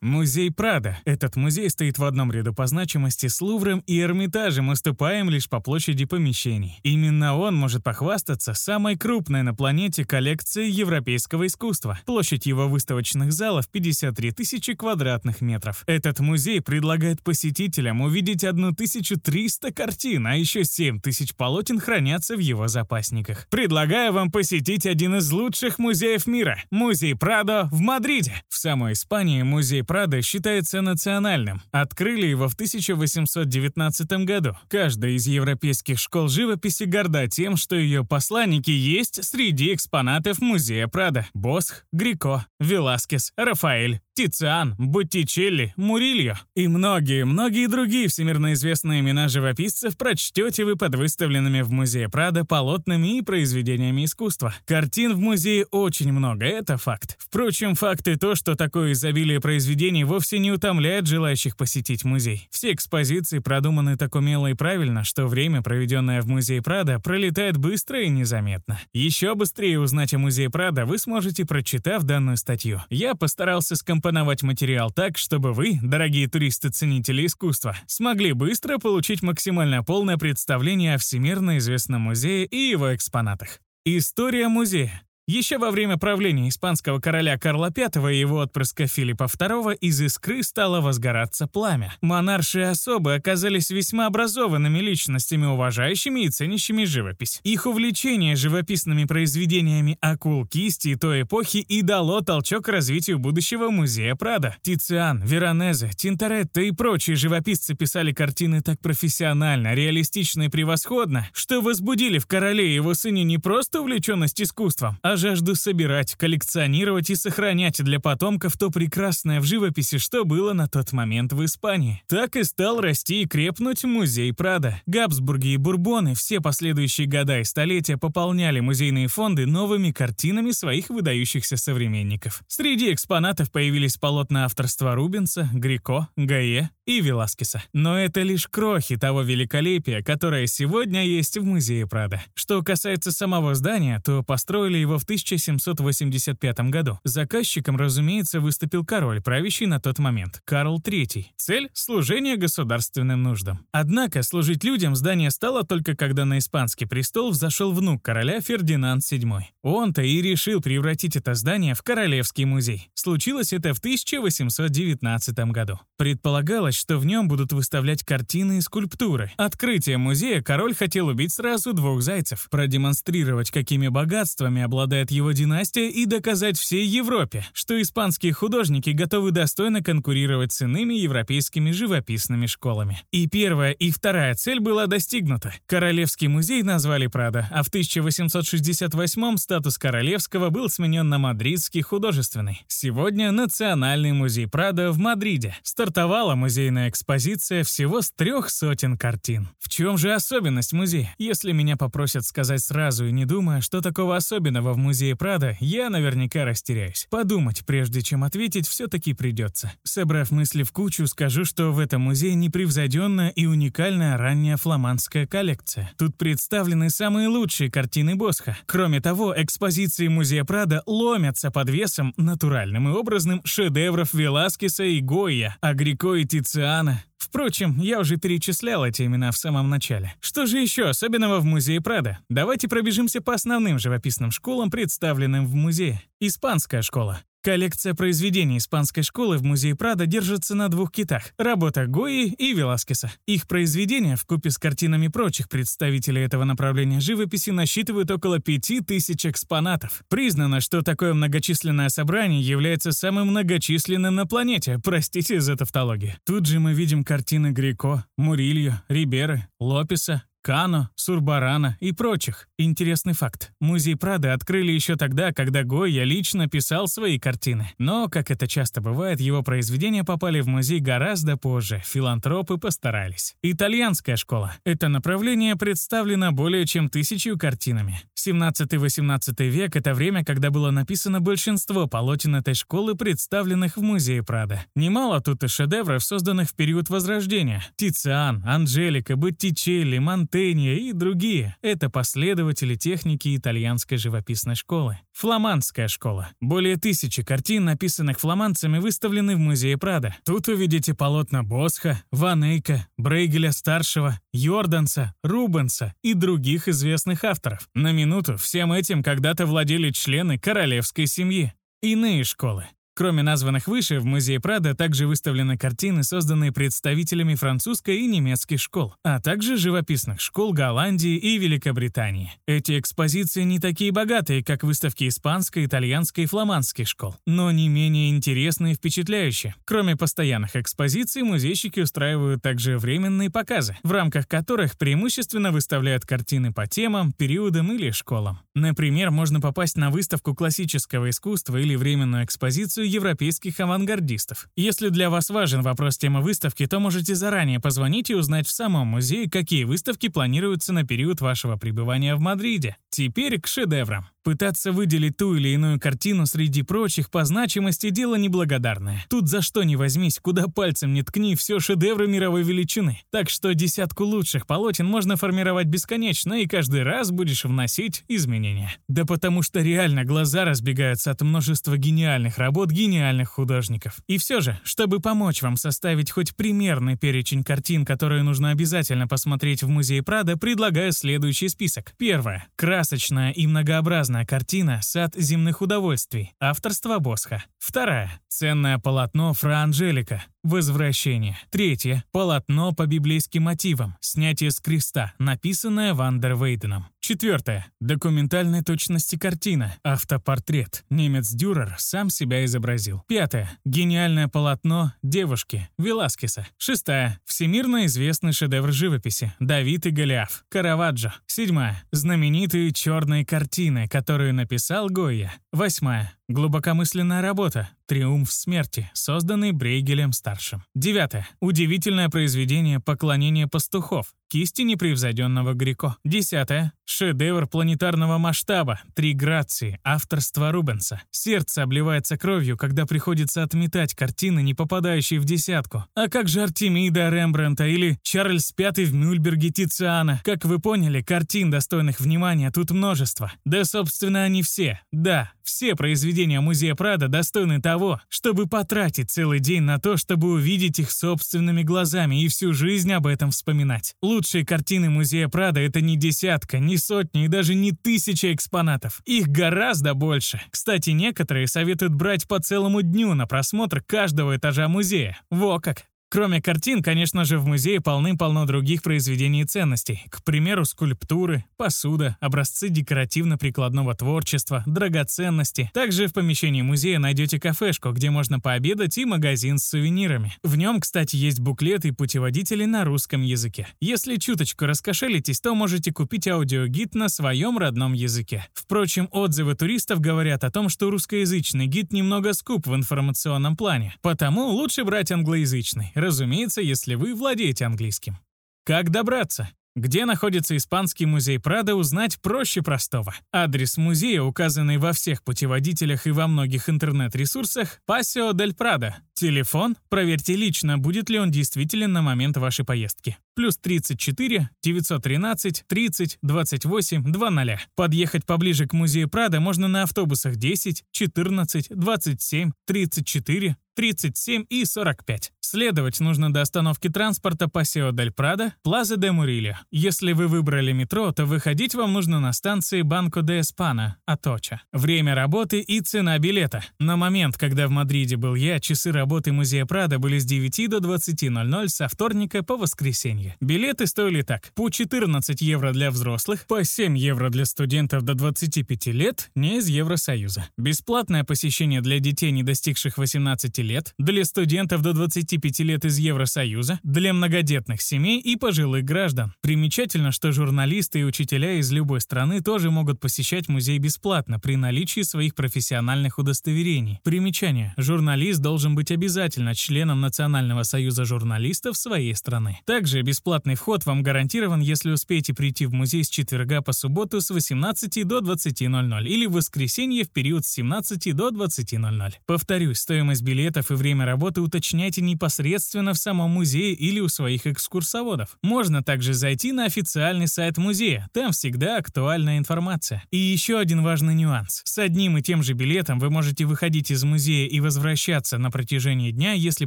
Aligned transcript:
Музей 0.00 0.52
Прада. 0.52 0.96
Этот 1.04 1.34
музей 1.34 1.68
стоит 1.68 1.98
в 1.98 2.04
одном 2.04 2.30
ряду 2.30 2.54
по 2.54 2.68
значимости 2.68 3.26
с 3.26 3.40
Лувром 3.40 3.80
и 3.80 4.00
Эрмитажем, 4.00 4.68
уступаем 4.68 5.28
лишь 5.28 5.48
по 5.48 5.58
площади 5.58 6.04
помещений. 6.04 6.78
Именно 6.84 7.36
он 7.36 7.56
может 7.56 7.82
похвастаться 7.82 8.54
самой 8.54 8.96
крупной 8.96 9.42
на 9.42 9.54
планете 9.54 10.04
коллекцией 10.04 10.70
европейского 10.70 11.48
искусства. 11.48 11.98
Площадь 12.06 12.46
его 12.46 12.68
выставочных 12.68 13.32
залов 13.32 13.68
53 13.68 14.30
тысячи 14.30 14.74
квадратных 14.74 15.40
метров. 15.40 15.82
Этот 15.86 16.20
музей 16.20 16.60
предлагает 16.60 17.20
посетителям 17.24 18.00
увидеть 18.00 18.44
1300 18.44 19.72
картин, 19.72 20.28
а 20.28 20.36
еще 20.36 20.62
7 20.62 21.00
тысяч 21.00 21.34
полотен 21.34 21.80
хранятся 21.80 22.36
в 22.36 22.40
его 22.40 22.68
запасниках. 22.68 23.48
Предлагаю 23.50 24.12
вам 24.12 24.30
посетить 24.30 24.86
один 24.86 25.16
из 25.16 25.32
лучших 25.32 25.80
музеев 25.80 26.28
мира– 26.28 26.62
Музей 26.70 27.16
Прадо 27.16 27.68
в 27.72 27.80
Мадриде. 27.80 28.44
В 28.48 28.56
самой 28.56 28.92
Испании 28.92 29.42
музей 29.42 29.82
Прадо 29.88 30.20
считается 30.20 30.82
национальным. 30.82 31.62
Открыли 31.72 32.26
его 32.26 32.46
в 32.46 32.52
1819 32.52 34.26
году. 34.26 34.54
Каждая 34.68 35.12
из 35.12 35.26
европейских 35.26 35.98
школ 35.98 36.28
живописи 36.28 36.84
горда 36.84 37.26
тем, 37.26 37.56
что 37.56 37.74
ее 37.74 38.04
посланники 38.04 38.70
есть 38.70 39.24
среди 39.24 39.72
экспонатов 39.72 40.40
музея 40.40 40.88
Прадо. 40.88 41.26
Босх, 41.32 41.86
Грико, 41.90 42.44
Веласкес, 42.60 43.32
Рафаэль, 43.38 44.02
Тициан, 44.12 44.74
Боттичелли, 44.78 45.72
Мурильо 45.76 46.38
и 46.54 46.68
многие-многие 46.68 47.66
другие 47.66 48.08
всемирно 48.08 48.52
известные 48.52 49.00
имена 49.00 49.28
живописцев 49.28 49.96
прочтете 49.96 50.64
вы 50.66 50.76
под 50.76 50.96
выставленными 50.96 51.62
в 51.62 51.70
музее 51.70 52.10
Прадо 52.10 52.44
полотнами 52.44 53.18
и 53.18 53.22
произведениями 53.22 54.04
искусства. 54.04 54.54
Картин 54.66 55.14
в 55.14 55.20
музее 55.20 55.64
очень 55.70 56.12
много, 56.12 56.44
это 56.44 56.76
факт. 56.76 57.16
Впрочем, 57.18 57.74
факт 57.74 58.06
и 58.08 58.16
то, 58.16 58.34
что 58.34 58.54
такое 58.54 58.92
изобилие 58.92 59.40
произведений 59.40 59.77
вовсе 60.04 60.38
не 60.38 60.50
утомляет 60.50 61.06
желающих 61.06 61.56
посетить 61.56 62.04
музей. 62.04 62.48
Все 62.50 62.72
экспозиции 62.72 63.38
продуманы 63.38 63.96
так 63.96 64.14
умело 64.14 64.48
и 64.48 64.54
правильно, 64.54 65.04
что 65.04 65.26
время, 65.26 65.62
проведенное 65.62 66.20
в 66.20 66.26
музее 66.26 66.62
Прадо, 66.62 66.98
пролетает 66.98 67.56
быстро 67.56 68.02
и 68.02 68.08
незаметно. 68.08 68.80
Еще 68.92 69.34
быстрее 69.34 69.80
узнать 69.80 70.12
о 70.14 70.18
музее 70.18 70.50
Прадо 70.50 70.84
вы 70.84 70.98
сможете, 70.98 71.44
прочитав 71.44 72.02
данную 72.02 72.36
статью. 72.36 72.82
Я 72.90 73.14
постарался 73.14 73.76
скомпоновать 73.76 74.42
материал 74.42 74.90
так, 74.90 75.16
чтобы 75.16 75.52
вы, 75.52 75.78
дорогие 75.82 76.28
туристы-ценители 76.28 77.26
искусства, 77.26 77.76
смогли 77.86 78.32
быстро 78.32 78.78
получить 78.78 79.22
максимально 79.22 79.84
полное 79.84 80.16
представление 80.18 80.94
о 80.94 80.98
всемирно 80.98 81.58
известном 81.58 82.02
музее 82.02 82.44
и 82.46 82.56
его 82.56 82.94
экспонатах. 82.94 83.60
История 83.84 84.48
музея. 84.48 85.02
Еще 85.28 85.58
во 85.58 85.70
время 85.70 85.98
правления 85.98 86.48
испанского 86.48 87.00
короля 87.00 87.36
Карла 87.36 87.70
V 87.76 88.14
и 88.14 88.18
его 88.18 88.38
отпрыска 88.38 88.86
Филиппа 88.86 89.24
II 89.24 89.76
из 89.76 90.00
искры 90.00 90.42
стало 90.42 90.80
возгораться 90.80 91.46
пламя. 91.46 91.92
Монарши 92.00 92.62
особы 92.62 93.12
оказались 93.12 93.68
весьма 93.68 94.06
образованными 94.06 94.78
личностями, 94.78 95.44
уважающими 95.44 96.20
и 96.20 96.30
ценящими 96.30 96.84
живопись. 96.84 97.40
Их 97.44 97.66
увлечение 97.66 98.36
живописными 98.36 99.04
произведениями 99.04 99.98
акул 100.00 100.46
кисти 100.46 100.96
той 100.96 101.22
эпохи 101.22 101.58
и 101.58 101.82
дало 101.82 102.22
толчок 102.22 102.66
развитию 102.68 103.18
будущего 103.18 103.68
музея 103.68 104.14
Прада. 104.14 104.56
Тициан, 104.62 105.22
Веронезе, 105.22 105.90
Тинторетто 105.94 106.62
и 106.62 106.70
прочие 106.70 107.16
живописцы 107.16 107.74
писали 107.74 108.12
картины 108.12 108.62
так 108.62 108.80
профессионально, 108.80 109.74
реалистично 109.74 110.44
и 110.44 110.48
превосходно, 110.48 111.28
что 111.34 111.60
возбудили 111.60 112.18
в 112.18 112.26
короле 112.26 112.66
и 112.66 112.74
его 112.74 112.94
сыне 112.94 113.24
не 113.24 113.36
просто 113.36 113.82
увлеченность 113.82 114.40
искусством, 114.40 114.98
а 115.02 115.17
жажду 115.18 115.54
собирать, 115.54 116.14
коллекционировать 116.14 117.10
и 117.10 117.16
сохранять 117.16 117.82
для 117.82 118.00
потомков 118.00 118.56
то 118.56 118.70
прекрасное 118.70 119.40
в 119.40 119.44
живописи, 119.44 119.98
что 119.98 120.24
было 120.24 120.52
на 120.52 120.68
тот 120.68 120.92
момент 120.92 121.32
в 121.32 121.44
Испании. 121.44 122.02
Так 122.08 122.36
и 122.36 122.44
стал 122.44 122.80
расти 122.80 123.22
и 123.22 123.26
крепнуть 123.26 123.84
музей 123.84 124.32
Прада. 124.32 124.80
Габсбурги 124.86 125.48
и 125.48 125.56
Бурбоны 125.56 126.14
все 126.14 126.40
последующие 126.40 127.06
года 127.06 127.40
и 127.40 127.44
столетия 127.44 127.96
пополняли 127.98 128.60
музейные 128.60 129.08
фонды 129.08 129.46
новыми 129.46 129.90
картинами 129.90 130.52
своих 130.52 130.88
выдающихся 130.88 131.56
современников. 131.56 132.42
Среди 132.48 132.92
экспонатов 132.92 133.50
появились 133.50 133.96
полотна 133.96 134.44
авторства 134.44 134.94
Рубенса, 134.94 135.48
Грико, 135.52 136.08
Гае 136.16 136.70
и 136.86 137.00
Веласкеса. 137.00 137.62
Но 137.72 137.98
это 137.98 138.22
лишь 138.22 138.48
крохи 138.48 138.96
того 138.96 139.22
великолепия, 139.22 140.02
которое 140.02 140.46
сегодня 140.46 141.04
есть 141.04 141.36
в 141.36 141.44
музее 141.44 141.86
Прада. 141.86 142.22
Что 142.34 142.62
касается 142.62 143.12
самого 143.12 143.54
здания, 143.54 144.00
то 144.04 144.22
построили 144.22 144.78
его 144.78 144.98
в 144.98 145.04
1785 145.08 146.60
году. 146.70 146.98
Заказчиком, 147.02 147.78
разумеется, 147.78 148.40
выступил 148.40 148.84
король, 148.84 149.22
правящий 149.22 149.64
на 149.64 149.80
тот 149.80 149.98
момент, 149.98 150.42
Карл 150.44 150.80
III. 150.80 151.24
Цель– 151.36 151.70
служение 151.72 152.36
государственным 152.36 153.22
нуждам. 153.22 153.64
Однако 153.72 154.22
служить 154.22 154.64
людям 154.64 154.94
здание 154.94 155.30
стало 155.30 155.64
только 155.64 155.96
когда 155.96 156.26
на 156.26 156.36
испанский 156.38 156.84
престол 156.84 157.30
взошел 157.30 157.72
внук 157.72 158.02
короля 158.02 158.42
Фердинанд 158.42 159.02
VII. 159.02 159.44
Он-то 159.62 160.02
и 160.02 160.20
решил 160.20 160.60
превратить 160.60 161.16
это 161.16 161.32
здание 161.34 161.74
в 161.74 161.82
Королевский 161.82 162.44
музей. 162.44 162.90
Случилось 162.92 163.54
это 163.54 163.72
в 163.72 163.78
1819 163.78 165.38
году. 165.52 165.80
Предполагалось, 165.96 166.74
что 166.74 166.98
в 166.98 167.06
нем 167.06 167.28
будут 167.28 167.52
выставлять 167.52 168.04
картины 168.04 168.58
и 168.58 168.60
скульптуры. 168.60 169.32
Открытие 169.38 169.96
музея 169.96 170.42
король 170.42 170.74
хотел 170.74 171.08
убить 171.08 171.32
сразу 171.32 171.72
двух 171.72 172.02
зайцев, 172.02 172.48
продемонстрировать, 172.50 173.50
какими 173.50 173.88
богатствами 173.88 174.62
обладает 174.62 174.97
обладает 174.98 175.10
его 175.10 175.32
династия 175.32 175.88
и 175.88 176.06
доказать 176.06 176.58
всей 176.58 176.86
Европе, 176.86 177.44
что 177.52 177.80
испанские 177.80 178.32
художники 178.32 178.90
готовы 178.90 179.30
достойно 179.30 179.82
конкурировать 179.82 180.52
с 180.52 180.62
иными 180.62 180.94
европейскими 180.94 181.70
живописными 181.70 182.46
школами. 182.46 183.00
И 183.12 183.28
первая, 183.28 183.72
и 183.72 183.90
вторая 183.90 184.34
цель 184.34 184.60
была 184.60 184.86
достигнута. 184.86 185.54
Королевский 185.66 186.28
музей 186.28 186.62
назвали 186.62 187.06
Прадо, 187.06 187.48
а 187.52 187.62
в 187.62 187.68
1868 187.68 189.36
статус 189.36 189.78
королевского 189.78 190.50
был 190.50 190.68
сменен 190.68 191.08
на 191.08 191.18
Мадридский 191.18 191.82
художественный. 191.82 192.64
Сегодня 192.66 193.30
Национальный 193.30 194.12
музей 194.12 194.46
Прадо 194.46 194.90
в 194.90 194.98
Мадриде. 194.98 195.56
Стартовала 195.62 196.34
музейная 196.34 196.88
экспозиция 196.88 197.62
всего 197.62 198.00
с 198.00 198.10
трех 198.10 198.50
сотен 198.50 198.98
картин. 198.98 199.48
В 199.60 199.68
чем 199.68 199.96
же 199.96 200.12
особенность 200.12 200.72
музея? 200.72 201.14
Если 201.18 201.52
меня 201.52 201.76
попросят 201.76 202.24
сказать 202.24 202.62
сразу 202.62 203.06
и 203.06 203.12
не 203.12 203.26
думая, 203.26 203.60
что 203.60 203.80
такого 203.80 204.16
особенного 204.16 204.72
в 204.72 204.77
музее, 204.78 204.98
музее 204.98 205.14
Прада, 205.14 205.56
я 205.60 205.90
наверняка 205.90 206.44
растеряюсь. 206.44 207.06
Подумать, 207.08 207.64
прежде 207.64 208.02
чем 208.02 208.24
ответить, 208.24 208.66
все-таки 208.66 209.14
придется. 209.14 209.72
Собрав 209.84 210.32
мысли 210.32 210.64
в 210.64 210.72
кучу, 210.72 211.06
скажу, 211.06 211.44
что 211.44 211.70
в 211.70 211.78
этом 211.78 212.02
музее 212.02 212.34
непревзойденная 212.34 213.28
и 213.28 213.46
уникальная 213.46 214.16
ранняя 214.16 214.56
фламандская 214.56 215.26
коллекция. 215.26 215.92
Тут 215.96 216.18
представлены 216.18 216.90
самые 216.90 217.28
лучшие 217.28 217.70
картины 217.70 218.16
Босха. 218.16 218.56
Кроме 218.66 219.00
того, 219.00 219.32
экспозиции 219.36 220.08
музея 220.08 220.42
Прада 220.42 220.82
ломятся 220.84 221.52
под 221.52 221.70
весом 221.70 222.12
натуральным 222.16 222.88
и 222.88 222.92
образным 222.92 223.40
шедевров 223.44 224.12
Веласкеса 224.12 224.82
и 224.82 225.00
Гойя, 225.00 225.56
Агрико 225.60 226.14
и 226.14 226.24
Тициана, 226.24 227.04
Впрочем, 227.18 227.78
я 227.80 227.98
уже 227.98 228.16
перечислял 228.16 228.84
эти 228.84 229.02
имена 229.02 229.32
в 229.32 229.36
самом 229.36 229.68
начале. 229.68 230.14
Что 230.20 230.46
же 230.46 230.58
еще 230.58 230.88
особенного 230.88 231.40
в 231.40 231.44
музее 231.44 231.80
Прада? 231.80 232.18
Давайте 232.28 232.68
пробежимся 232.68 233.20
по 233.20 233.34
основным 233.34 233.78
живописным 233.78 234.30
школам, 234.30 234.70
представленным 234.70 235.46
в 235.46 235.54
музее. 235.54 236.00
Испанская 236.20 236.82
школа. 236.82 237.20
Коллекция 237.42 237.94
произведений 237.94 238.58
испанской 238.58 239.04
школы 239.04 239.38
в 239.38 239.44
музее 239.44 239.76
Прада 239.76 240.06
держится 240.06 240.56
на 240.56 240.68
двух 240.68 240.90
китах– 240.90 241.22
работа 241.38 241.86
Гои 241.86 242.26
и 242.26 242.52
Веласкеса. 242.52 243.12
Их 243.26 243.46
произведения, 243.46 244.16
вкупе 244.16 244.50
с 244.50 244.58
картинами 244.58 245.06
прочих 245.06 245.48
представителей 245.48 246.22
этого 246.22 246.42
направления 246.42 247.00
живописи, 247.00 247.50
насчитывают 247.50 248.10
около 248.10 248.40
пяти 248.40 248.80
тысяч 248.80 249.24
экспонатов. 249.24 250.02
Признано, 250.08 250.60
что 250.60 250.82
такое 250.82 251.14
многочисленное 251.14 251.90
собрание 251.90 252.40
является 252.40 252.90
самым 252.90 253.28
многочисленным 253.28 254.16
на 254.16 254.26
планете, 254.26 254.80
простите 254.82 255.40
за 255.40 255.56
тавтологию. 255.56 256.14
Тут 256.26 256.46
же 256.46 256.58
мы 256.58 256.74
видим 256.74 257.04
картины 257.04 257.52
Грико, 257.52 258.04
Мурильо, 258.16 258.82
Риберы, 258.88 259.46
Лопеса, 259.60 260.24
Кано, 260.42 260.88
Сурбарана 260.94 261.76
и 261.80 261.92
прочих. 261.92 262.48
Интересный 262.58 263.12
факт. 263.12 263.52
Музей 263.60 263.96
Прады 263.96 264.28
открыли 264.28 264.72
еще 264.72 264.96
тогда, 264.96 265.32
когда 265.32 265.62
Гойя 265.62 266.04
лично 266.04 266.48
писал 266.48 266.88
свои 266.88 267.18
картины. 267.18 267.70
Но, 267.76 268.08
как 268.08 268.30
это 268.30 268.48
часто 268.48 268.80
бывает, 268.80 269.20
его 269.20 269.42
произведения 269.42 270.04
попали 270.04 270.40
в 270.40 270.46
музей 270.46 270.80
гораздо 270.80 271.36
позже. 271.36 271.82
Филантропы 271.84 272.56
постарались. 272.56 273.34
Итальянская 273.42 274.16
школа. 274.16 274.54
Это 274.64 274.88
направление 274.88 275.56
представлено 275.56 276.32
более 276.32 276.66
чем 276.66 276.88
тысячью 276.88 277.36
картинами. 277.36 278.00
17-18 278.18 279.48
век— 279.48 279.76
это 279.76 279.92
время, 279.92 280.24
когда 280.24 280.50
было 280.50 280.70
написано 280.70 281.20
большинство 281.20 281.86
полотен 281.86 282.36
этой 282.36 282.54
школы, 282.54 282.94
представленных 282.94 283.76
в 283.76 283.82
музее 283.82 284.22
Прада. 284.22 284.64
Немало 284.74 285.20
тут 285.20 285.44
и 285.44 285.48
шедевров, 285.48 286.02
созданных 286.02 286.48
в 286.48 286.54
период 286.54 286.88
Возрождения. 286.88 287.64
Тициан, 287.76 288.42
Анжелика, 288.46 289.16
Боттичелли, 289.16 289.98
Монте 289.98 290.37
Мантенья 290.38 290.74
и 290.74 290.92
другие. 290.92 291.56
Это 291.62 291.90
последователи 291.90 292.76
техники 292.76 293.36
итальянской 293.36 293.98
живописной 293.98 294.54
школы. 294.54 294.96
Фламандская 295.12 295.88
школа. 295.88 296.28
Более 296.40 296.76
тысячи 296.76 297.24
картин, 297.24 297.64
написанных 297.64 298.20
фламандцами, 298.20 298.78
выставлены 298.78 299.34
в 299.34 299.40
музее 299.40 299.76
Прада. 299.78 300.14
Тут 300.24 300.46
увидите 300.46 300.94
полотна 300.94 301.42
Босха, 301.42 302.04
Ван 302.12 302.44
Эйка, 302.44 302.86
Брейгеля-старшего, 302.98 304.20
Йорданса, 304.32 305.12
Рубенса 305.24 305.92
и 306.02 306.14
других 306.14 306.68
известных 306.68 307.24
авторов. 307.24 307.68
На 307.74 307.90
минуту 307.90 308.36
всем 308.36 308.70
этим 308.70 309.02
когда-то 309.02 309.44
владели 309.44 309.90
члены 309.90 310.38
королевской 310.38 311.08
семьи. 311.08 311.52
Иные 311.82 312.22
школы. 312.22 312.68
Кроме 312.98 313.22
названных 313.22 313.68
выше, 313.68 314.00
в 314.00 314.04
музее 314.06 314.40
Прада 314.40 314.74
также 314.74 315.06
выставлены 315.06 315.56
картины, 315.56 316.02
созданные 316.02 316.50
представителями 316.50 317.36
французской 317.36 317.98
и 317.98 318.08
немецких 318.08 318.60
школ, 318.60 318.92
а 319.04 319.20
также 319.20 319.56
живописных 319.56 320.20
школ 320.20 320.52
Голландии 320.52 321.16
и 321.16 321.38
Великобритании. 321.38 322.32
Эти 322.48 322.76
экспозиции 322.76 323.44
не 323.44 323.60
такие 323.60 323.92
богатые, 323.92 324.42
как 324.42 324.64
выставки 324.64 325.06
испанской, 325.06 325.64
итальянской 325.66 326.24
и 326.24 326.26
фламандских 326.26 326.88
школ, 326.88 327.14
но 327.24 327.52
не 327.52 327.68
менее 327.68 328.10
интересные 328.10 328.72
и 328.72 328.76
впечатляющие. 328.76 329.54
Кроме 329.64 329.94
постоянных 329.94 330.56
экспозиций, 330.56 331.22
музейщики 331.22 331.78
устраивают 331.78 332.42
также 332.42 332.78
временные 332.78 333.30
показы, 333.30 333.78
в 333.84 333.92
рамках 333.92 334.26
которых 334.26 334.76
преимущественно 334.76 335.52
выставляют 335.52 336.04
картины 336.04 336.52
по 336.52 336.66
темам, 336.66 337.12
периодам 337.12 337.72
или 337.72 337.92
школам. 337.92 338.40
Например, 338.56 339.12
можно 339.12 339.40
попасть 339.40 339.76
на 339.76 339.90
выставку 339.90 340.34
классического 340.34 341.10
искусства 341.10 341.58
или 341.58 341.76
временную 341.76 342.24
экспозицию 342.24 342.87
европейских 342.88 343.60
авангардистов. 343.60 344.48
Если 344.56 344.88
для 344.88 345.10
вас 345.10 345.30
важен 345.30 345.62
вопрос 345.62 345.98
темы 345.98 346.20
выставки, 346.20 346.66
то 346.66 346.80
можете 346.80 347.14
заранее 347.14 347.60
позвонить 347.60 348.10
и 348.10 348.14
узнать 348.14 348.46
в 348.46 348.50
самом 348.50 348.88
музее, 348.88 349.30
какие 349.30 349.64
выставки 349.64 350.08
планируются 350.08 350.72
на 350.72 350.84
период 350.84 351.20
вашего 351.20 351.56
пребывания 351.56 352.14
в 352.14 352.20
Мадриде. 352.20 352.76
Теперь 352.90 353.40
к 353.40 353.46
шедеврам. 353.46 354.08
Пытаться 354.24 354.72
выделить 354.72 355.16
ту 355.16 355.36
или 355.36 355.48
иную 355.48 355.80
картину 355.80 356.26
среди 356.26 356.62
прочих 356.62 357.10
по 357.10 357.24
значимости– 357.24 357.90
дело 357.90 358.16
неблагодарное. 358.16 359.06
Тут 359.08 359.28
за 359.28 359.40
что 359.40 359.62
ни 359.62 359.76
возьмись, 359.76 360.18
куда 360.20 360.48
пальцем 360.48 360.92
не 360.92 361.02
ткни, 361.02 361.34
все 361.34 361.60
шедевры 361.60 362.08
мировой 362.08 362.42
величины. 362.42 363.00
Так 363.10 363.30
что 363.30 363.54
десятку 363.54 364.04
лучших 364.04 364.46
полотен 364.46 364.86
можно 364.86 365.16
формировать 365.16 365.66
бесконечно, 365.66 366.34
и 366.34 366.46
каждый 366.46 366.82
раз 366.82 367.10
будешь 367.10 367.44
вносить 367.44 368.04
изменения. 368.08 368.74
Да 368.88 369.04
потому 369.04 369.42
что 369.42 369.60
реально 369.60 370.04
глаза 370.04 370.44
разбегаются 370.44 371.10
от 371.10 371.22
множества 371.22 371.78
гениальных 371.78 372.38
работ 372.38 372.70
гениальных 372.70 373.30
художников. 373.30 373.98
И 374.08 374.18
все 374.18 374.40
же, 374.40 374.60
чтобы 374.64 375.00
помочь 375.00 375.42
вам 375.42 375.56
составить 375.56 376.10
хоть 376.10 376.36
примерный 376.36 376.96
перечень 376.96 377.44
картин, 377.44 377.84
которые 377.84 378.22
нужно 378.22 378.50
обязательно 378.50 379.08
посмотреть 379.08 379.62
в 379.62 379.68
музее 379.68 380.02
Прада, 380.02 380.36
предлагаю 380.36 380.92
следующий 380.92 381.48
список. 381.48 381.94
Первое. 381.96 382.46
Красочная 382.56 383.30
и 383.30 383.46
многообразная 383.46 384.07
Одна 384.08 384.24
картина 384.24 384.80
«Сад 384.80 385.14
земных 385.16 385.60
удовольствий» 385.60 386.32
авторства 386.40 386.98
Босха. 386.98 387.44
Вторая– 387.58 388.22
ценное 388.28 388.78
полотно 388.78 389.34
Фра 389.34 389.58
Анжелика 389.58 390.24
«Возвращение». 390.42 391.36
Третье– 391.50 392.04
полотно 392.12 392.72
по 392.72 392.86
библейским 392.86 393.42
мотивам 393.42 393.98
«Снятие 394.00 394.50
с 394.50 394.60
креста», 394.60 395.12
написанное 395.18 395.92
Вандер 395.92 396.36
Вейденом. 396.42 396.86
Четвертое– 397.00 397.66
документальной 397.80 398.62
точности 398.62 399.16
картина 399.16 399.74
«Автопортрет». 399.82 400.84
Немец 400.90 401.30
Дюрер 401.30 401.74
сам 401.78 402.08
себя 402.08 402.44
изобразил. 402.44 403.02
Пятое– 403.08 403.50
гениальное 403.64 404.28
полотно 404.28 404.94
«Девушки» 405.02 405.68
Веласкеса. 405.78 406.46
Шестая– 406.56 407.20
всемирно 407.24 407.86
известный 407.86 408.32
шедевр 408.32 408.72
живописи 408.72 409.34
«Давид 409.38 409.86
и 409.86 409.90
Голиаф» 409.90 410.44
Караваджо. 410.48 411.14
Седьмая– 411.26 411.82
знаменитые 411.92 412.72
черные 412.72 413.24
картины, 413.24 413.88
которые 413.98 414.32
написал 414.32 414.88
Гойя. 414.88 415.32
Восьмая 415.50 416.17
Глубокомысленная 416.30 417.22
работа 417.22 417.70
«Триумф 417.86 418.30
смерти», 418.30 418.90
созданный 418.92 419.52
Брейгелем-старшим. 419.52 420.62
Девятое. 420.74 421.26
Удивительное 421.40 422.10
произведение 422.10 422.80
«Поклонение 422.80 423.46
пастухов», 423.46 424.12
кисти 424.28 424.60
непревзойденного 424.60 425.54
Грико. 425.54 425.96
Десятое. 426.04 426.74
Шедевр 426.84 427.46
планетарного 427.46 428.18
масштаба 428.18 428.78
«Три 428.94 429.14
грации», 429.14 429.80
авторства 429.84 430.52
Рубенса. 430.52 431.00
Сердце 431.10 431.62
обливается 431.62 432.18
кровью, 432.18 432.58
когда 432.58 432.84
приходится 432.84 433.42
отметать 433.42 433.94
картины, 433.94 434.42
не 434.42 434.52
попадающие 434.52 435.20
в 435.20 435.24
десятку. 435.24 435.86
А 435.94 436.08
как 436.08 436.28
же 436.28 436.42
Артемида 436.42 437.08
Рембрандта 437.08 437.66
или 437.66 437.98
Чарльз 438.02 438.52
Пятый 438.52 438.84
в 438.84 438.92
Мюльберге 438.92 439.48
Тициана? 439.48 440.20
Как 440.24 440.44
вы 440.44 440.58
поняли, 440.58 441.00
картин, 441.00 441.50
достойных 441.50 442.00
внимания, 442.00 442.50
тут 442.50 442.70
множество. 442.70 443.32
Да, 443.46 443.64
собственно, 443.64 444.24
они 444.24 444.42
все. 444.42 444.80
Да, 444.92 445.32
все 445.42 445.74
произведения 445.74 446.17
Музея 446.26 446.74
Прада 446.74 447.08
достойны 447.08 447.60
того, 447.60 448.00
чтобы 448.08 448.46
потратить 448.46 449.10
целый 449.10 449.40
день 449.40 449.62
на 449.62 449.78
то, 449.78 449.96
чтобы 449.96 450.30
увидеть 450.30 450.78
их 450.78 450.90
собственными 450.90 451.62
глазами 451.62 452.22
и 452.22 452.28
всю 452.28 452.52
жизнь 452.52 452.92
об 452.92 453.06
этом 453.06 453.30
вспоминать. 453.30 453.94
Лучшие 454.02 454.44
картины 454.44 454.90
Музея 454.90 455.28
Прада— 455.28 455.60
это 455.62 455.80
не 455.80 455.96
десятка, 455.96 456.58
не 456.58 456.76
сотни 456.76 457.24
и 457.24 457.28
даже 457.28 457.54
не 457.54 457.72
тысяча 457.72 458.32
экспонатов. 458.32 459.00
Их 459.04 459.28
гораздо 459.28 459.94
больше. 459.94 460.40
Кстати, 460.50 460.90
некоторые 460.90 461.46
советуют 461.46 461.94
брать 461.94 462.26
по 462.26 462.40
целому 462.40 462.82
дню 462.82 463.14
на 463.14 463.26
просмотр 463.26 463.82
каждого 463.82 464.36
этажа 464.36 464.68
музея. 464.68 465.18
Во 465.30 465.58
как! 465.60 465.87
Кроме 466.10 466.40
картин, 466.40 466.82
конечно 466.82 467.26
же, 467.26 467.38
в 467.38 467.44
музее 467.44 467.82
полным-полно 467.82 468.46
других 468.46 468.82
произведений 468.82 469.42
и 469.42 469.44
ценностей. 469.44 470.04
К 470.08 470.24
примеру, 470.24 470.64
скульптуры, 470.64 471.44
посуда, 471.58 472.16
образцы 472.20 472.70
декоративно-прикладного 472.70 473.94
творчества, 473.94 474.62
драгоценности. 474.64 475.70
Также 475.74 476.06
в 476.06 476.14
помещении 476.14 476.62
музея 476.62 476.98
найдете 476.98 477.38
кафешку, 477.38 477.90
где 477.90 478.08
можно 478.08 478.40
пообедать, 478.40 478.96
и 478.96 479.04
магазин 479.04 479.58
с 479.58 479.66
сувенирами. 479.66 480.34
В 480.42 480.56
нем, 480.56 480.80
кстати, 480.80 481.14
есть 481.14 481.40
буклеты 481.40 481.88
и 481.88 481.92
путеводители 481.92 482.64
на 482.64 482.86
русском 482.86 483.20
языке. 483.20 483.68
Если 483.78 484.16
чуточку 484.16 484.64
раскошелитесь, 484.64 485.42
то 485.42 485.54
можете 485.54 485.92
купить 485.92 486.26
аудиогид 486.26 486.94
на 486.94 487.10
своем 487.10 487.58
родном 487.58 487.92
языке. 487.92 488.46
Впрочем, 488.54 489.10
отзывы 489.12 489.56
туристов 489.56 490.00
говорят 490.00 490.42
о 490.44 490.50
том, 490.50 490.70
что 490.70 490.90
русскоязычный 490.90 491.66
гид 491.66 491.92
немного 491.92 492.32
скуп 492.32 492.66
в 492.66 492.74
информационном 492.74 493.58
плане. 493.58 493.94
Потому 494.00 494.46
лучше 494.46 494.84
брать 494.84 495.12
англоязычный. 495.12 495.92
Разумеется, 495.98 496.60
если 496.60 496.94
вы 496.94 497.12
владеете 497.12 497.64
английским. 497.64 498.18
Как 498.64 498.90
добраться? 498.90 499.50
Где 499.74 500.04
находится 500.04 500.56
Испанский 500.56 501.06
музей 501.06 501.40
Прада, 501.40 501.74
узнать 501.74 502.20
проще 502.20 502.62
простого. 502.62 503.14
Адрес 503.32 503.76
музея, 503.76 504.22
указанный 504.22 504.76
во 504.76 504.92
всех 504.92 505.24
путеводителях 505.24 506.06
и 506.06 506.12
во 506.12 506.28
многих 506.28 506.68
интернет-ресурсах, 506.68 507.80
Пасио 507.84 508.32
дель 508.32 508.54
Прада. 508.54 508.98
Телефон, 509.14 509.76
проверьте 509.88 510.36
лично, 510.36 510.78
будет 510.78 511.10
ли 511.10 511.18
он 511.18 511.32
действителен 511.32 511.92
на 511.92 512.02
момент 512.02 512.36
вашей 512.36 512.64
поездки. 512.64 513.18
Плюс 513.34 513.56
34 513.56 514.50
913 514.62 515.64
30 515.66 516.18
28 516.22 517.12
20. 517.12 517.58
Подъехать 517.74 518.24
поближе 518.24 518.66
к 518.66 518.72
музею 518.72 519.08
Прада 519.08 519.40
можно 519.40 519.66
на 519.66 519.82
автобусах 519.82 520.36
10, 520.36 520.84
14, 520.92 521.68
27, 521.70 522.52
34, 522.66 523.56
37 523.74 524.44
и 524.48 524.64
45. 524.64 525.32
Следовать 525.50 525.98
нужно 526.00 526.30
до 526.30 526.42
остановки 526.42 526.90
транспорта 526.90 527.48
Пасео 527.48 527.90
дель 527.90 528.12
Прадо, 528.12 528.52
Плаза 528.62 528.98
де 528.98 529.12
Мурильо. 529.12 529.58
Если 529.70 530.12
вы 530.12 530.28
выбрали 530.28 530.72
метро, 530.72 531.10
то 531.10 531.24
выходить 531.24 531.74
вам 531.74 531.94
нужно 531.94 532.20
на 532.20 532.34
станции 532.34 532.82
Банко 532.82 533.22
де 533.22 533.40
Эспана, 533.40 533.96
Аточа. 534.04 534.60
Время 534.74 535.14
работы 535.14 535.60
и 535.60 535.80
цена 535.80 536.18
билета. 536.18 536.62
На 536.78 536.98
момент, 536.98 537.38
когда 537.38 537.66
в 537.66 537.70
Мадриде 537.70 538.18
был 538.18 538.34
я, 538.34 538.60
часы 538.60 538.92
работы 538.92 539.32
музея 539.32 539.64
Прада 539.64 539.98
были 539.98 540.18
с 540.18 540.26
9 540.26 540.68
до 540.68 540.80
20.00 540.80 541.68
со 541.68 541.88
вторника 541.88 542.42
по 542.42 542.58
воскресенье. 542.58 543.34
Билеты 543.40 543.86
стоили 543.86 544.20
так. 544.20 544.52
По 544.54 544.68
14 544.68 545.40
евро 545.40 545.72
для 545.72 545.90
взрослых, 545.90 546.44
по 546.46 546.62
7 546.62 546.98
евро 546.98 547.30
для 547.30 547.46
студентов 547.46 548.02
до 548.02 548.12
25 548.12 548.88
лет, 548.88 549.30
не 549.34 549.56
из 549.60 549.68
Евросоюза. 549.68 550.46
Бесплатное 550.58 551.24
посещение 551.24 551.80
для 551.80 552.00
детей, 552.00 552.32
не 552.32 552.42
достигших 552.42 552.98
18 552.98 553.56
лет, 553.60 553.94
для 553.96 554.26
студентов 554.26 554.82
до 554.82 554.92
25 554.92 555.37
25 555.38 555.60
лет 555.60 555.84
из 555.84 555.98
Евросоюза 555.98 556.80
для 556.82 557.12
многодетных 557.12 557.80
семей 557.80 558.20
и 558.20 558.36
пожилых 558.36 558.84
граждан. 558.84 559.34
Примечательно, 559.40 560.10
что 560.10 560.32
журналисты 560.32 561.00
и 561.00 561.04
учителя 561.04 561.52
из 561.54 561.70
любой 561.70 562.00
страны 562.00 562.40
тоже 562.40 562.70
могут 562.70 562.98
посещать 562.98 563.48
музей 563.48 563.78
бесплатно 563.78 564.40
при 564.40 564.56
наличии 564.56 565.02
своих 565.02 565.36
профессиональных 565.36 566.18
удостоверений. 566.18 566.98
Примечание. 567.04 567.72
Журналист 567.76 568.40
должен 568.40 568.74
быть 568.74 568.90
обязательно 568.90 569.54
членом 569.54 570.00
Национального 570.00 570.64
союза 570.64 571.04
журналистов 571.04 571.76
своей 571.76 572.14
страны. 572.14 572.58
Также 572.66 573.02
бесплатный 573.02 573.54
вход 573.54 573.86
вам 573.86 574.02
гарантирован, 574.02 574.60
если 574.60 574.90
успеете 574.90 575.34
прийти 575.34 575.66
в 575.66 575.72
музей 575.72 576.02
с 576.02 576.08
четверга 576.08 576.62
по 576.62 576.72
субботу 576.72 577.20
с 577.20 577.30
18 577.30 578.06
до 578.06 578.18
20.00 578.18 579.06
или 579.06 579.26
в 579.26 579.32
воскресенье 579.32 580.04
в 580.04 580.10
период 580.10 580.44
с 580.44 580.50
17 580.50 581.14
до 581.14 581.28
20.00. 581.30 582.12
Повторюсь, 582.26 582.78
стоимость 582.78 583.22
билетов 583.22 583.70
и 583.70 583.74
время 583.74 584.04
работы 584.04 584.40
уточняйте 584.40 585.00
непосредственно 585.00 585.27
непосредственно 585.28 585.92
в 585.92 585.98
самом 585.98 586.30
музее 586.30 586.72
или 586.72 587.00
у 587.00 587.08
своих 587.08 587.46
экскурсоводов. 587.46 588.38
Можно 588.42 588.82
также 588.82 589.12
зайти 589.12 589.52
на 589.52 589.66
официальный 589.66 590.26
сайт 590.26 590.56
музея, 590.56 591.08
там 591.12 591.32
всегда 591.32 591.76
актуальная 591.76 592.38
информация. 592.38 593.02
И 593.10 593.18
еще 593.18 593.58
один 593.58 593.82
важный 593.82 594.14
нюанс. 594.14 594.62
С 594.64 594.78
одним 594.78 595.18
и 595.18 595.22
тем 595.22 595.42
же 595.42 595.52
билетом 595.52 595.98
вы 595.98 596.08
можете 596.08 596.46
выходить 596.46 596.90
из 596.90 597.04
музея 597.04 597.46
и 597.46 597.60
возвращаться 597.60 598.38
на 598.38 598.50
протяжении 598.50 599.10
дня, 599.10 599.32
если 599.32 599.66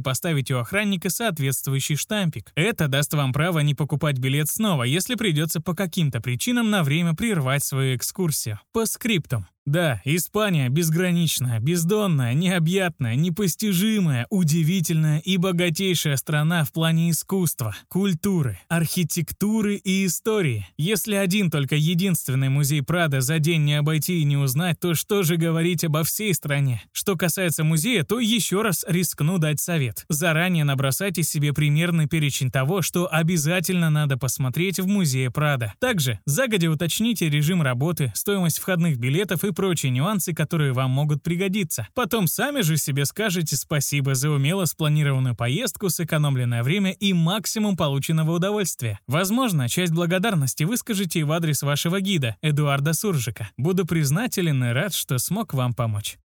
поставите 0.00 0.54
у 0.54 0.58
охранника 0.58 1.10
соответствующий 1.10 1.94
штампик. 1.94 2.50
Это 2.56 2.88
даст 2.88 3.14
вам 3.14 3.32
право 3.32 3.60
не 3.60 3.74
покупать 3.74 4.18
билет 4.18 4.48
снова, 4.48 4.82
если 4.82 5.14
придется 5.14 5.60
по 5.60 5.74
каким-то 5.74 6.20
причинам 6.20 6.70
на 6.70 6.82
время 6.82 7.14
прервать 7.14 7.62
свою 7.62 7.94
экскурсию. 7.96 8.58
По 8.72 8.84
скриптум. 8.84 9.46
Да, 9.64 10.00
Испания 10.04 10.68
безграничная, 10.68 11.60
бездонная, 11.60 12.34
необъятная, 12.34 13.14
непостижимая, 13.14 14.26
удивительная 14.28 15.20
и 15.20 15.36
богатейшая 15.36 16.16
страна 16.16 16.64
в 16.64 16.72
плане 16.72 17.10
искусства, 17.10 17.76
культуры, 17.86 18.58
архитектуры 18.68 19.76
и 19.76 20.06
истории. 20.06 20.66
Если 20.76 21.14
один 21.14 21.48
только 21.48 21.76
единственный 21.76 22.48
музей 22.48 22.82
Прада 22.82 23.20
за 23.20 23.38
день 23.38 23.62
не 23.62 23.74
обойти 23.74 24.20
и 24.20 24.24
не 24.24 24.36
узнать, 24.36 24.80
то 24.80 24.94
что 24.94 25.22
же 25.22 25.36
говорить 25.36 25.84
обо 25.84 26.02
всей 26.02 26.34
стране? 26.34 26.82
Что 26.90 27.16
касается 27.16 27.62
музея, 27.62 28.02
то 28.02 28.18
еще 28.18 28.62
раз 28.62 28.84
рискну 28.88 29.38
дать 29.38 29.60
совет. 29.60 30.04
Заранее 30.08 30.64
набросайте 30.64 31.22
себе 31.22 31.52
примерный 31.52 32.08
перечень 32.08 32.50
того, 32.50 32.82
что 32.82 33.08
обязательно 33.08 33.90
надо 33.90 34.16
посмотреть 34.16 34.80
в 34.80 34.88
музее 34.88 35.30
Прада. 35.30 35.74
Также 35.78 36.18
загодя 36.26 36.68
уточните 36.68 37.28
режим 37.28 37.62
работы, 37.62 38.10
стоимость 38.16 38.58
входных 38.58 38.98
билетов 38.98 39.44
и 39.44 39.51
прочие 39.52 39.90
нюансы, 39.90 40.34
которые 40.34 40.72
вам 40.72 40.90
могут 40.90 41.22
пригодиться. 41.22 41.88
Потом 41.94 42.26
сами 42.26 42.62
же 42.62 42.76
себе 42.76 43.04
скажете 43.04 43.56
спасибо 43.56 44.14
за 44.14 44.30
умело 44.30 44.64
спланированную 44.64 45.36
поездку, 45.36 45.88
сэкономленное 45.88 46.62
время 46.62 46.92
и 46.92 47.12
максимум 47.12 47.76
полученного 47.76 48.32
удовольствия. 48.32 48.98
Возможно, 49.06 49.68
часть 49.68 49.92
благодарности 49.92 50.64
вы 50.64 50.76
скажете 50.76 51.24
в 51.24 51.32
адрес 51.32 51.62
вашего 51.62 52.00
гида, 52.00 52.36
Эдуарда 52.42 52.92
Суржика. 52.92 53.50
Буду 53.56 53.86
признателен 53.86 54.62
и 54.64 54.68
рад, 54.68 54.94
что 54.94 55.18
смог 55.18 55.54
вам 55.54 55.74
помочь. 55.74 56.18